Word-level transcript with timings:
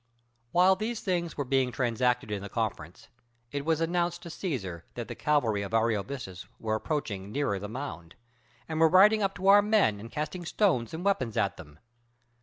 While 0.51 0.75
these 0.75 0.99
things 1.01 1.37
were 1.37 1.45
being 1.45 1.71
transacted 1.71 2.31
in 2.31 2.41
the 2.41 2.49
conference, 2.49 3.07
it 3.51 3.63
was 3.63 3.79
announced 3.81 4.23
to 4.23 4.29
Cæsar 4.29 4.81
that 4.95 5.07
the 5.07 5.13
cavalry 5.13 5.61
of 5.61 5.75
Ariovistus 5.75 6.47
were 6.59 6.73
approaching 6.73 7.31
nearer 7.31 7.59
the 7.59 7.69
mound, 7.69 8.15
and 8.67 8.79
were 8.79 8.89
riding 8.89 9.21
up 9.21 9.35
to 9.35 9.47
our 9.47 9.61
men 9.61 9.99
and 9.99 10.09
casting 10.11 10.43
stones 10.43 10.95
and 10.95 11.05
weapons 11.05 11.37
at 11.37 11.55
them. 11.55 11.77